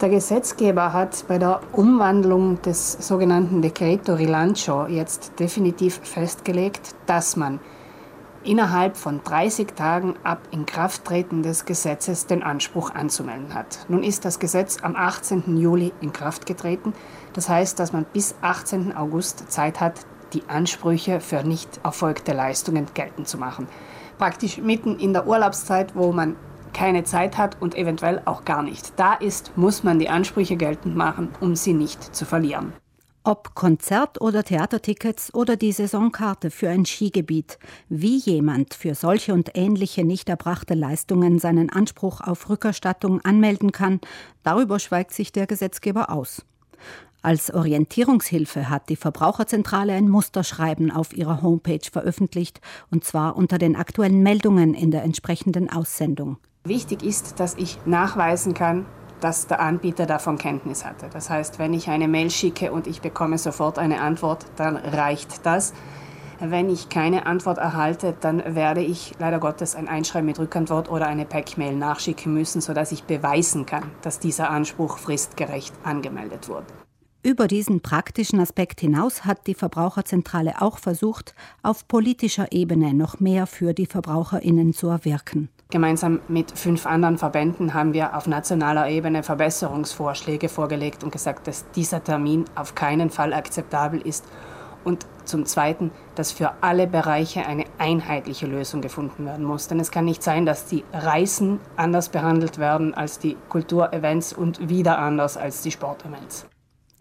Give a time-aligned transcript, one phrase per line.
[0.00, 7.60] Der Gesetzgeber hat bei der Umwandlung des sogenannten Decreto Rilancio jetzt definitiv festgelegt, dass man
[8.42, 13.84] innerhalb von 30 Tagen ab Inkrafttreten des Gesetzes den Anspruch anzumelden hat.
[13.88, 15.58] Nun ist das Gesetz am 18.
[15.58, 16.94] Juli in Kraft getreten.
[17.34, 18.96] Das heißt, dass man bis 18.
[18.96, 23.68] August Zeit hat, die Ansprüche für nicht erfolgte Leistungen geltend zu machen.
[24.16, 26.36] Praktisch mitten in der Urlaubszeit, wo man
[26.72, 30.96] keine Zeit hat und eventuell auch gar nicht da ist, muss man die Ansprüche geltend
[30.96, 32.72] machen, um sie nicht zu verlieren.
[33.22, 37.58] Ob Konzert- oder Theatertickets oder die Saisonkarte für ein Skigebiet,
[37.90, 44.00] wie jemand für solche und ähnliche nicht erbrachte Leistungen seinen Anspruch auf Rückerstattung anmelden kann,
[44.42, 46.46] darüber schweigt sich der Gesetzgeber aus.
[47.20, 53.76] Als Orientierungshilfe hat die Verbraucherzentrale ein Musterschreiben auf ihrer Homepage veröffentlicht, und zwar unter den
[53.76, 56.38] aktuellen Meldungen in der entsprechenden Aussendung.
[56.64, 58.84] Wichtig ist, dass ich nachweisen kann,
[59.20, 61.08] dass der Anbieter davon Kenntnis hatte.
[61.10, 65.46] Das heißt, wenn ich eine Mail schicke und ich bekomme sofort eine Antwort, dann reicht
[65.46, 65.72] das.
[66.38, 71.06] Wenn ich keine Antwort erhalte, dann werde ich leider Gottes ein Einschreiben mit Rückantwort oder
[71.06, 76.66] eine Pack-Mail nachschicken müssen, sodass ich beweisen kann, dass dieser Anspruch fristgerecht angemeldet wurde.
[77.22, 83.46] Über diesen praktischen Aspekt hinaus hat die Verbraucherzentrale auch versucht, auf politischer Ebene noch mehr
[83.46, 85.50] für die Verbraucherinnen zu erwirken.
[85.70, 91.70] Gemeinsam mit fünf anderen Verbänden haben wir auf nationaler Ebene Verbesserungsvorschläge vorgelegt und gesagt, dass
[91.70, 94.24] dieser Termin auf keinen Fall akzeptabel ist
[94.82, 99.68] und zum Zweiten, dass für alle Bereiche eine einheitliche Lösung gefunden werden muss.
[99.68, 104.68] Denn es kann nicht sein, dass die Reisen anders behandelt werden als die Kulturevents und
[104.68, 106.46] wieder anders als die Sportevents.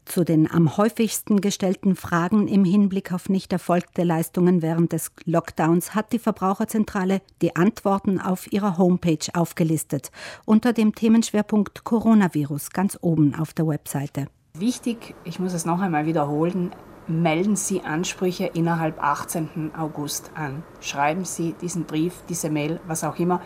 [0.09, 5.93] Zu den am häufigsten gestellten Fragen im Hinblick auf nicht erfolgte Leistungen während des Lockdowns
[5.93, 10.09] hat die Verbraucherzentrale die Antworten auf ihrer Homepage aufgelistet,
[10.45, 14.25] unter dem Themenschwerpunkt Coronavirus ganz oben auf der Webseite.
[14.55, 16.71] Wichtig, ich muss es noch einmal wiederholen,
[17.07, 19.75] melden Sie Ansprüche innerhalb 18.
[19.77, 20.63] August an.
[20.81, 23.43] Schreiben Sie diesen Brief, diese Mail, was auch immer.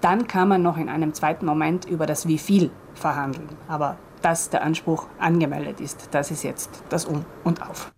[0.00, 3.48] Dann kann man noch in einem zweiten Moment über das Wie viel verhandeln.
[3.66, 6.08] Aber dass der Anspruch angemeldet ist.
[6.12, 7.92] Das ist jetzt das Um und Auf.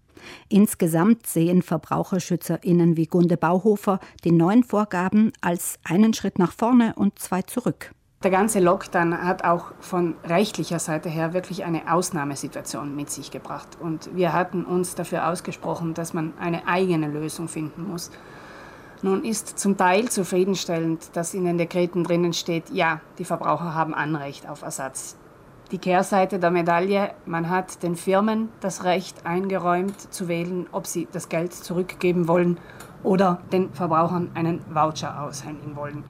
[0.48, 7.20] Insgesamt sehen VerbraucherschützerInnen wie Gunde Bauhofer die neuen Vorgaben als einen Schritt nach vorne und
[7.20, 7.92] zwei zurück.
[8.25, 13.78] Der ganze Lockdown hat auch von rechtlicher Seite her wirklich eine Ausnahmesituation mit sich gebracht.
[13.81, 18.10] Und wir hatten uns dafür ausgesprochen, dass man eine eigene Lösung finden muss.
[19.03, 23.94] Nun ist zum Teil zufriedenstellend, dass in den Dekreten drinnen steht, ja, die Verbraucher haben
[23.94, 25.16] Anrecht auf Ersatz
[25.72, 31.09] die Kehrseite der Medaille, man hat den Firmen das Recht eingeräumt zu wählen, ob sie
[31.10, 32.59] das Geld zurückgeben wollen
[33.03, 36.04] oder den Verbrauchern einen Voucher aushändigen wollen.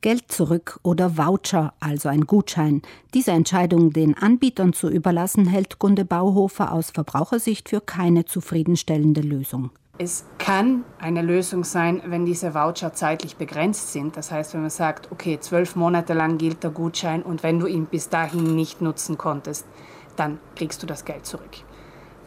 [0.00, 2.82] Geld zurück oder Voucher, also ein Gutschein.
[3.14, 9.70] Diese Entscheidung den Anbietern zu überlassen, hält Gunde Bauhofer aus Verbrauchersicht für keine zufriedenstellende Lösung.
[9.98, 14.18] Es kann eine Lösung sein, wenn diese Voucher zeitlich begrenzt sind.
[14.18, 17.66] Das heißt, wenn man sagt, okay, zwölf Monate lang gilt der Gutschein und wenn du
[17.66, 19.64] ihn bis dahin nicht nutzen konntest,
[20.16, 21.48] dann kriegst du das Geld zurück.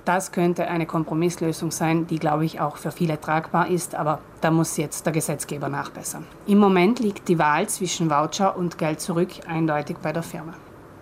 [0.04, 4.50] Das könnte eine Kompromisslösung sein, die, glaube ich, auch für viele tragbar ist, aber da
[4.50, 6.26] muss jetzt der Gesetzgeber nachbessern.
[6.48, 10.54] Im Moment liegt die Wahl zwischen Voucher und Geld zurück eindeutig bei der Firma.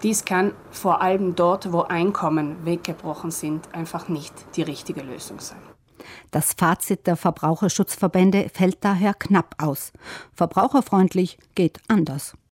[0.04, 5.77] Dies kann vor allem dort, wo Einkommen weggebrochen sind, einfach nicht die richtige Lösung sein.
[6.32, 9.92] Das Fazit der Verbraucherschutzverbände fällt daher knapp aus.
[10.34, 12.38] Verbraucherfreundlich geht anders.